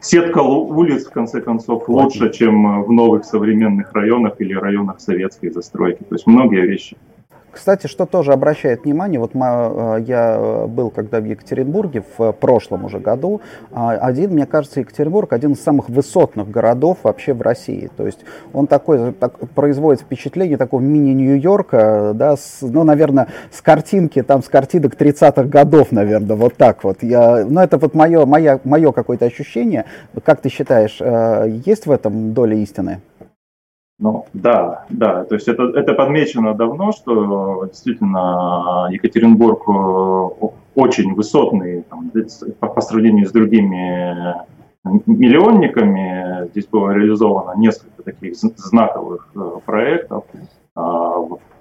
[0.01, 6.03] сетка улиц, в конце концов, лучше, чем в новых современных районах или районах советской застройки.
[6.03, 6.97] То есть многие вещи.
[7.53, 12.99] Кстати, что тоже обращает внимание, вот э, я был когда в Екатеринбурге в прошлом уже
[12.99, 13.41] году,
[13.73, 17.91] а, один, мне кажется, Екатеринбург один из самых высотных городов вообще в России.
[17.97, 18.21] То есть
[18.53, 24.49] он такой, так, производит впечатление такого мини-Нью-Йорка, да, с, ну, наверное, с картинки, там, с
[24.49, 27.03] картинок 30-х годов, наверное, вот так вот.
[27.03, 29.85] Я, ну, это вот мое, мое, мое какое-то ощущение.
[30.25, 33.01] Как ты считаешь, э, есть в этом доля истины?
[34.01, 41.83] Ну, да, да, то есть это, это подмечено давно, что действительно Екатеринбург э, очень высотный
[41.83, 42.11] там,
[42.61, 44.37] по, сравнению с другими
[45.05, 46.49] миллионниками.
[46.49, 50.25] Здесь было реализовано несколько таких знаковых э, проектов.
[50.75, 51.17] А,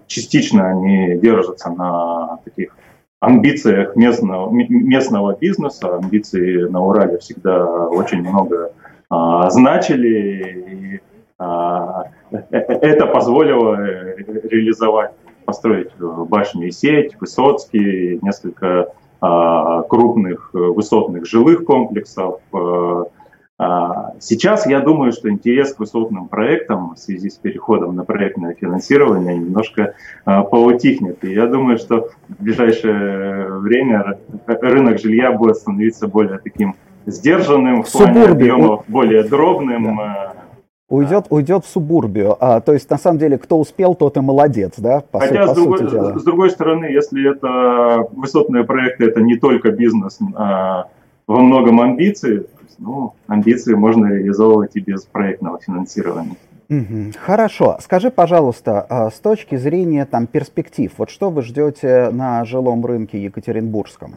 [0.07, 2.73] частично они держатся на таких
[3.19, 5.97] амбициях местного, местного бизнеса.
[5.97, 8.71] Амбиции на Урале всегда очень много
[9.09, 11.01] а, значили.
[11.01, 11.08] И
[11.39, 15.11] это позволило э, реализовать,
[15.45, 22.39] построить башню и сеть, Высоцкий, несколько а, крупных высотных жилых комплексов.
[23.61, 28.53] А, сейчас я думаю, что интерес к высотным проектам в связи с переходом на проектное
[28.53, 31.25] финансирование немножко а, поутихнет.
[31.25, 34.17] И я думаю, что в ближайшее время
[34.47, 36.75] рынок жилья будет становиться более таким
[37.05, 39.97] сдержанным, в плане объемов, более дробным.
[39.97, 40.28] Да.
[40.89, 42.35] Уйдет, уйдет в субурбию.
[42.39, 45.01] А, то есть, на самом деле, кто успел, тот и молодец, да?
[45.11, 46.17] По Хотя, су- с, другой, дела.
[46.17, 50.87] с другой стороны, если это высотные проекты, это не только бизнес, а
[51.27, 52.47] во многом амбиции,
[52.79, 56.35] ну, амбиции можно реализовывать и без проектного финансирования.
[57.19, 57.77] Хорошо.
[57.81, 63.23] Скажи, пожалуйста, а, с точки зрения там, перспектив, вот что вы ждете на жилом рынке
[63.23, 64.15] Екатеринбургском?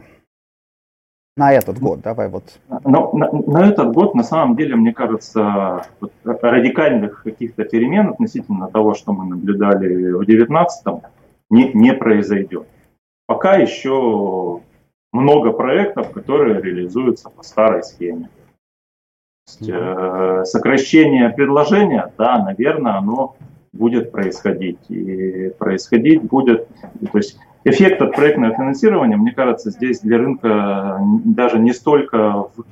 [1.37, 2.45] На этот год, давай вот.
[2.85, 8.69] Но, на, на этот год, на самом деле, мне кажется, вот, радикальных каких-то перемен относительно
[8.69, 10.87] того, что мы наблюдали в 2019
[11.49, 12.67] не, не произойдет.
[13.27, 14.61] Пока еще
[15.13, 18.29] много проектов, которые реализуются по старой схеме.
[19.47, 23.37] Есть, э, сокращение предложения, да, наверное, оно
[23.73, 24.79] будет происходить.
[24.91, 31.59] И происходить будет, то есть эффект от проектного финансирования, мне кажется, здесь для рынка даже
[31.59, 32.65] не столько в э,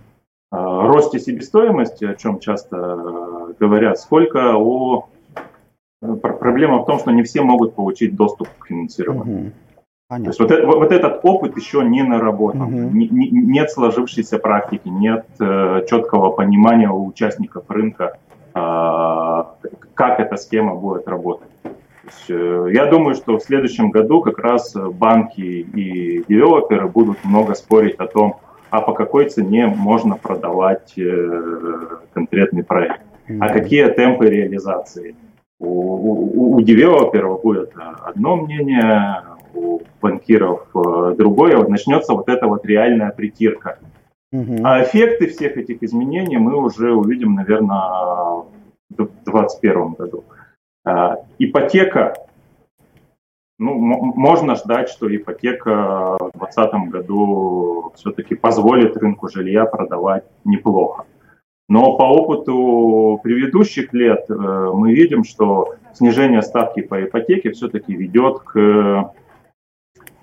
[0.52, 5.08] росте себестоимости, о чем часто говорят, сколько о
[6.02, 9.40] э, проблема в том, что не все могут получить доступ к финансированию.
[9.40, 9.52] Угу.
[10.10, 10.32] Понятно.
[10.32, 12.96] То есть вот, вот этот опыт еще не наработан, угу.
[12.96, 18.18] не, не, нет сложившейся практики, нет э, четкого понимания у участников рынка,
[18.52, 18.58] э,
[19.94, 21.49] как эта схема будет работать.
[22.28, 27.96] Э, я думаю, что в следующем году как раз банки и девелоперы будут много спорить
[27.96, 28.36] о том,
[28.70, 33.02] а по какой цене можно продавать э, конкретный проект,
[33.40, 35.14] а какие темпы реализации.
[35.58, 39.22] У, у, у девелоперов будет одно мнение,
[39.54, 43.78] у банкиров э, другое, вот начнется вот эта вот реальная притирка.
[44.62, 48.44] А эффекты всех этих изменений мы уже увидим, наверное,
[48.88, 50.24] в 2021 году.
[50.84, 52.14] А, ипотека,
[53.58, 61.04] ну, можно ждать, что ипотека в 2020 году все-таки позволит рынку жилья продавать неплохо.
[61.68, 68.40] Но по опыту предыдущих лет э, мы видим, что снижение ставки по ипотеке все-таки ведет
[68.40, 69.12] к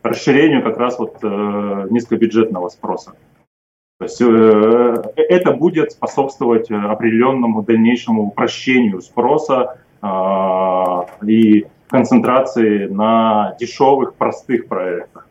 [0.04, 3.14] расширению как раз вот э, низкобюджетного спроса.
[4.00, 14.68] То есть э, это будет способствовать определенному дальнейшему упрощению спроса и концентрации на дешевых, простых
[14.68, 15.28] проектах.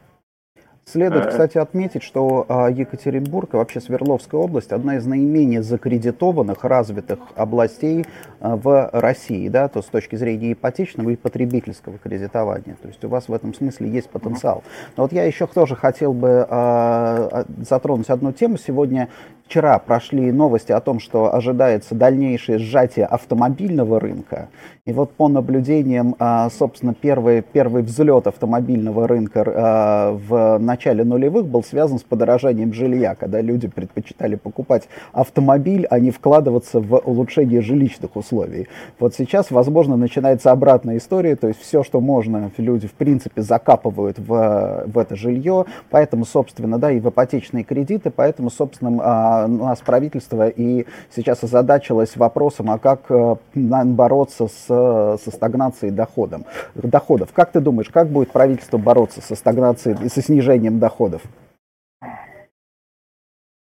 [0.88, 6.62] Следует, э, кстати, отметить, что а, Екатеринбург и вообще Свердловская область одна из наименее закредитованных,
[6.62, 8.06] развитых областей
[8.38, 12.76] а, в России, да, то с точки зрения ипотечного и потребительского кредитования.
[12.80, 14.62] То есть у вас в этом смысле есть потенциал.
[14.96, 18.56] Но вот я еще тоже хотел бы а, затронуть одну тему.
[18.56, 19.08] Сегодня
[19.48, 24.48] Вчера прошли новости о том, что ожидается дальнейшее сжатие автомобильного рынка.
[24.86, 31.46] И вот по наблюдениям, а, собственно, первый, первый взлет автомобильного рынка а, в начале нулевых
[31.46, 37.62] был связан с подорожанием жилья, когда люди предпочитали покупать автомобиль, а не вкладываться в улучшение
[37.62, 38.68] жилищных условий.
[38.98, 44.18] Вот сейчас, возможно, начинается обратная история, то есть все, что можно, люди, в принципе, закапывают
[44.20, 49.64] в, в это жилье, поэтому, собственно, да, и в ипотечные кредиты, поэтому, собственно, а, у
[49.66, 57.30] нас правительство и сейчас озадачилось вопросом, а как э, бороться с, со стагнацией доходом, доходов.
[57.32, 61.22] Как ты думаешь, как будет правительство бороться со стагнацией со снижением доходов?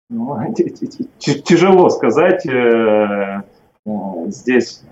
[0.09, 0.37] Ну,
[1.19, 2.47] тяжело сказать.
[2.47, 3.43] Э,
[3.85, 3.91] э,
[4.29, 4.83] здесь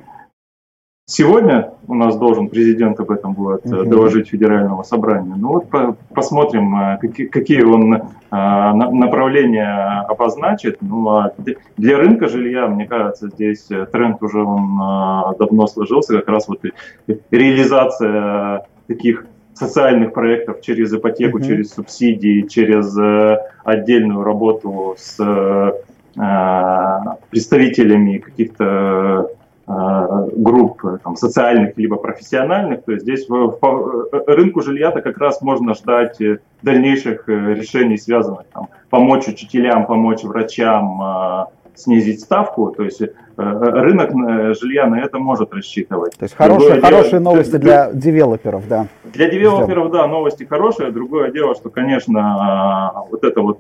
[1.07, 5.35] Сегодня у нас должен президент об этом будет uh доложить Федерального собрания.
[5.37, 10.79] Ну вот по, посмотрим, э, какие, какие он а, направления обозначит.
[10.81, 11.35] Ну а
[11.77, 16.17] для рынка жилья, мне кажется, здесь тренд уже он а, давно сложился.
[16.17, 16.63] Как раз вот
[17.31, 22.97] реализация таких социальных проектов через ипотеку, uh через субсидии, через
[23.63, 25.19] отдельную работу с
[27.31, 34.25] представителями каких-то Э, групп э, там, социальных либо профессиональных, то есть здесь в, по э,
[34.27, 36.19] рынку жилья-то как раз можно ждать
[36.63, 43.03] дальнейших решений, связанных там, помочь учителям, помочь врачам, снизить ставку, то есть
[43.37, 44.11] рынок
[44.55, 46.17] жилья на это может рассчитывать.
[46.17, 48.87] То есть хорошие, хорошие дело, новости для, для девелоперов, да.
[49.05, 50.93] Для девелоперов, да, новости хорошие.
[50.93, 53.59] Другое дело, что, конечно, вот это вот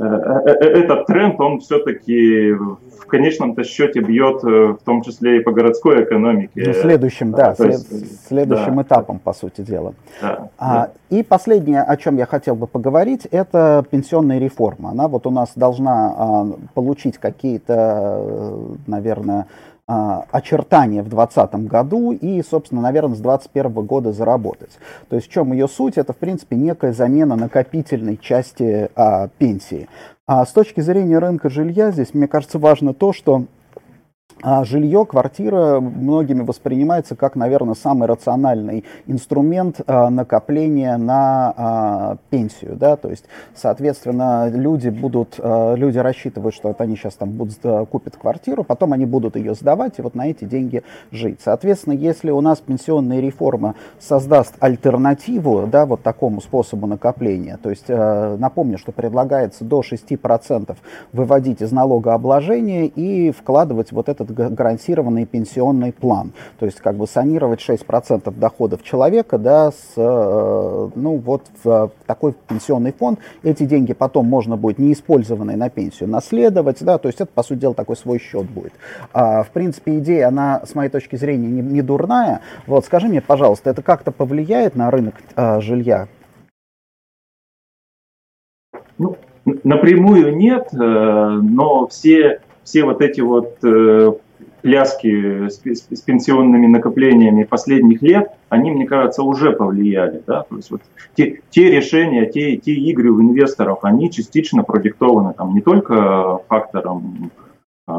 [0.00, 6.62] этот тренд, он все-таки в конечном-то счете бьет в том числе и по городской экономике.
[6.66, 8.82] Ну, следующим, да, след, есть, следующим да.
[8.82, 9.94] этапом, по сути дела.
[10.22, 10.90] Да, а, да.
[11.10, 14.90] И последнее, о чем я хотел бы поговорить, это пенсионная реформа.
[14.90, 19.46] Она вот у нас должна а, получить какие-то, наверное,
[20.30, 24.78] очертания в 2020 году и, собственно, наверное, с 2021 года заработать.
[25.08, 25.98] То есть в чем ее суть?
[25.98, 29.88] Это, в принципе, некая замена накопительной части а, пенсии.
[30.26, 33.46] А с точки зрения рынка жилья здесь, мне кажется, важно то, что
[34.42, 42.76] а жилье, квартира многими воспринимается как, наверное, самый рациональный инструмент а, накопления на а, пенсию,
[42.76, 43.24] да, то есть,
[43.54, 47.58] соответственно, люди будут, а, люди рассчитывают, что вот они сейчас там будут,
[47.90, 51.40] купят квартиру, потом они будут ее сдавать и вот на эти деньги жить.
[51.44, 57.88] Соответственно, если у нас пенсионная реформа создаст альтернативу, да, вот такому способу накопления, то есть,
[57.88, 60.76] напомню, что предлагается до 6%
[61.12, 66.32] выводить из налогообложения и вкладывать вот этот гарантированный пенсионный план.
[66.58, 72.34] То есть как бы санировать 6% доходов человека да, с, э, ну, вот в такой
[72.48, 73.18] пенсионный фонд.
[73.42, 76.82] Эти деньги потом можно будет неиспользованные на пенсию наследовать.
[76.82, 78.72] Да, то есть это, по сути дела, такой свой счет будет.
[79.12, 82.40] А, в принципе, идея, она, с моей точки зрения, не, не дурная.
[82.66, 86.08] Вот, скажи мне, пожалуйста, это как-то повлияет на рынок а, жилья?
[88.98, 89.16] Ну,
[89.64, 92.40] напрямую нет, э, но все
[92.70, 94.12] все вот эти вот э,
[94.62, 100.22] пляски с, с, пенсионными накоплениями последних лет, они, мне кажется, уже повлияли.
[100.24, 100.44] Да?
[100.48, 100.82] То есть вот
[101.16, 107.32] те, те решения, те, те игры у инвесторов, они частично продиктованы там, не только фактором
[107.88, 107.92] э,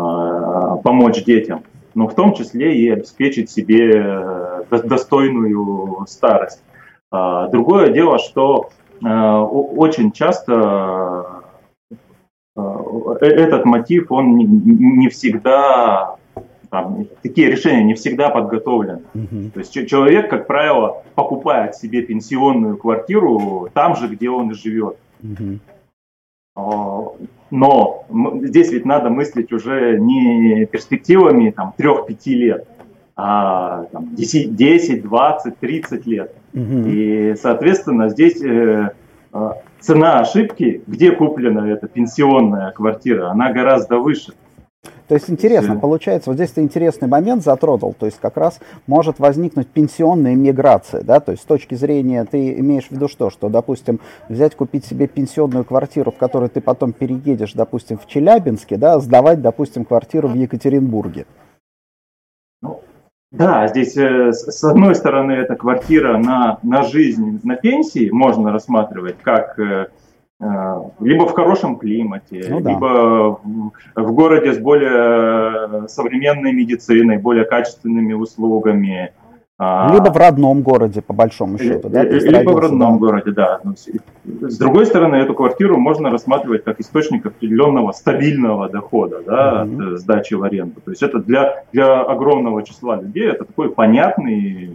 [0.84, 1.64] помочь детям,
[1.94, 6.64] но в том числе и обеспечить себе э, достойную старость.
[7.12, 8.70] А, другое дело, что
[9.04, 11.41] э, очень часто
[12.56, 16.16] этот мотив, он не всегда,
[16.70, 19.02] там, такие решения не всегда подготовлены.
[19.14, 24.54] uh То есть человек, как правило, покупает себе пенсионную квартиру там же, где он и
[24.54, 24.98] живет.
[25.24, 25.60] uh
[27.52, 28.06] Но
[28.44, 32.68] здесь ведь надо мыслить уже не перспективами там, 3-5 лет,
[33.16, 36.36] а там, 10, 10, 20, 30 лет.
[36.54, 38.92] uh И, соответственно, здесь э,
[39.34, 39.52] э,
[39.82, 44.34] цена ошибки, где куплена эта пенсионная квартира, она гораздо выше.
[45.08, 49.20] То есть интересно, получается, вот здесь ты интересный момент затронул, то есть как раз может
[49.20, 53.50] возникнуть пенсионная миграция, да, то есть с точки зрения, ты имеешь в виду что, что,
[53.50, 59.00] допустим, взять, купить себе пенсионную квартиру, в которую ты потом переедешь, допустим, в Челябинске, да,
[59.02, 61.26] сдавать, допустим, квартиру в Екатеринбурге.
[63.32, 69.16] Да, здесь э, с одной стороны эта квартира на, на жизнь, на пенсии можно рассматривать
[69.22, 69.88] как э,
[70.42, 72.72] э, либо в хорошем климате, ну, да.
[72.72, 79.14] либо в, в городе с более современной медициной, более качественными услугами,
[79.62, 81.88] либо в родном городе, по большому счету.
[81.88, 83.00] Да, либо в родном да.
[83.00, 83.60] городе, да.
[83.64, 89.88] Ну, с другой стороны, эту квартиру можно рассматривать как источник определенного стабильного дохода да, mm-hmm.
[89.88, 90.82] от э, сдачи в аренду.
[90.82, 94.74] То есть это для, для огромного числа людей это такой понятный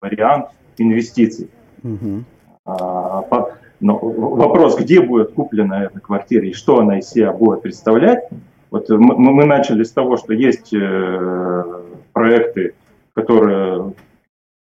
[0.00, 0.46] вариант
[0.76, 1.50] инвестиций.
[1.82, 2.22] Mm-hmm.
[2.66, 7.62] А, по, но вопрос, где будет куплена эта квартира и что она из себя будет
[7.62, 8.28] представлять.
[8.70, 11.64] Вот мы, мы начали с того, что есть э,
[12.12, 12.74] проекты
[13.18, 13.94] которые,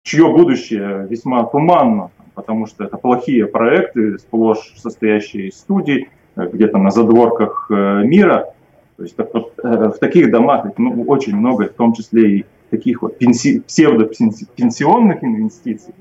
[0.03, 6.77] чье будущее весьма туманно, потому что это плохие проекты, сплошь состоящие из студий, э, где-то
[6.77, 8.53] на задворках э, мира.
[8.97, 9.23] То есть э,
[9.63, 15.93] в таких домах ну, очень много, в том числе и таких вот пенси, псевдопенсионных инвестиций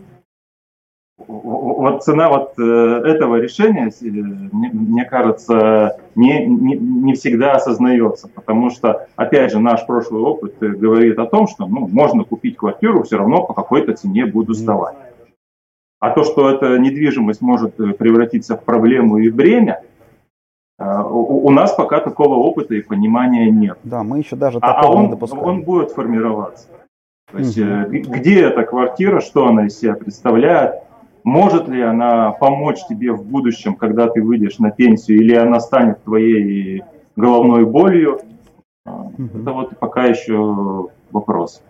[1.27, 8.71] вот цена вот э, этого решения, э, мне кажется, не, не, не всегда осознается, потому
[8.71, 13.03] что, опять же, наш прошлый опыт э, говорит о том, что ну, можно купить квартиру,
[13.03, 14.97] все равно по какой-то цене буду сдавать.
[16.01, 19.83] А то, что эта недвижимость может превратиться в проблему и бремя,
[20.79, 23.79] у, нас пока такого опыта и понимания нет.
[23.85, 25.45] Да, мы еще даже а, а он, не допускаем.
[25.45, 26.67] он будет формироваться.
[27.31, 28.13] То есть, угу.
[28.15, 30.83] где эта квартира, что она из себя представляет,
[31.25, 36.03] может ли она помочь тебе в будущем, когда ты выйдешь на пенсию, или она станет
[36.05, 36.83] твоей
[37.17, 38.21] головной болью?
[38.85, 39.41] Угу.
[39.41, 41.63] Это вот пока еще вопрос.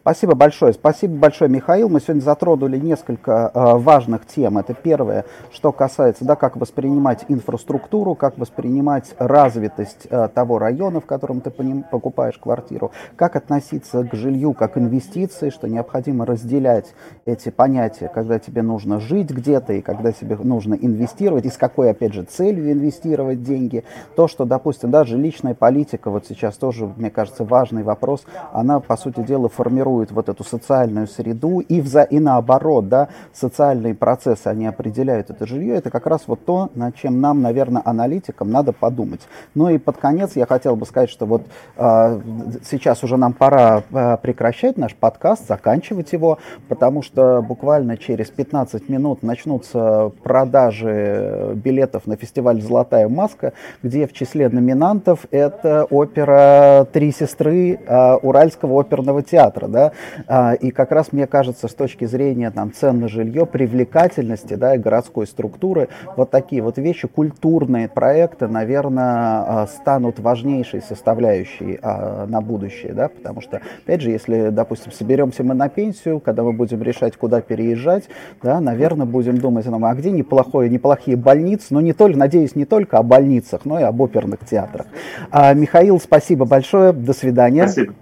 [0.00, 0.72] Спасибо большое.
[0.72, 1.90] Спасибо большое, Михаил.
[1.90, 4.56] Мы сегодня затронули несколько э, важных тем.
[4.56, 11.06] Это первое, что касается, да, как воспринимать инфраструктуру, как воспринимать развитость э, того района, в
[11.06, 16.94] котором ты поним, покупаешь квартиру, как относиться к жилью как инвестиции, что необходимо разделять
[17.26, 21.90] эти понятия, когда тебе нужно жить где-то и когда тебе нужно инвестировать, и с какой,
[21.90, 23.84] опять же, целью инвестировать деньги.
[24.16, 28.24] То, что, допустим, да, жилищная политика, вот сейчас тоже, мне кажется, важный вопрос,
[28.54, 33.94] она, по сути дела, формирует вот эту социальную среду и, вза и наоборот, да, социальные
[33.94, 38.50] процессы, они определяют это жилье, это как раз вот то, над чем нам, наверное, аналитикам
[38.50, 39.20] надо подумать.
[39.54, 41.42] Ну и под конец я хотел бы сказать, что вот
[41.76, 42.20] э,
[42.64, 46.38] сейчас уже нам пора э, прекращать наш подкаст, заканчивать его,
[46.68, 54.12] потому что буквально через 15 минут начнутся продажи билетов на фестиваль «Золотая маска», где в
[54.12, 59.66] числе номинантов это опера «Три сестры» э, Уральского оперного театра.
[59.66, 59.79] Да?
[60.28, 64.74] Э, и как раз мне кажется, с точки зрения там, цен на жилье, привлекательности да,
[64.74, 72.26] и городской структуры, вот такие вот вещи, культурные проекты, наверное, э, станут важнейшей составляющей э,
[72.26, 72.92] на будущее.
[72.92, 73.08] Да?
[73.08, 77.40] Потому что, опять же, если, допустим, соберемся мы на пенсию, когда мы будем решать, куда
[77.40, 78.08] переезжать,
[78.42, 82.64] да, наверное, будем думать, ну, а где неплохое, неплохие больницы, но не только, надеюсь, не
[82.64, 84.86] только о больницах, но и об оперных театрах.
[85.30, 87.66] А, Михаил, спасибо большое, до свидания.
[87.66, 87.94] Спасибо.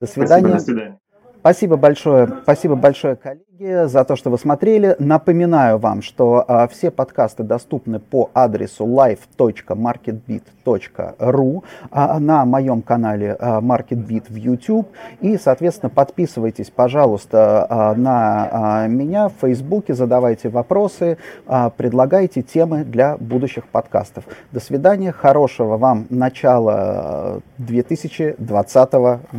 [0.00, 0.48] До свидания.
[0.48, 1.01] Спасибо, до свидания.
[1.42, 4.94] Спасибо большое, спасибо большое, коллеги, за то, что вы смотрели.
[5.00, 13.60] Напоминаю вам, что а, все подкасты доступны по адресу live.marketbit.ru а, на моем канале а,
[13.60, 14.88] MarketBit в YouTube.
[15.20, 21.18] И, соответственно, подписывайтесь, пожалуйста, а, на а, меня в Фейсбуке, задавайте вопросы,
[21.48, 24.22] а, предлагайте темы для будущих подкастов.
[24.52, 28.92] До свидания, хорошего вам начала 2020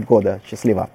[0.05, 0.41] года.
[0.45, 0.89] Счастливо!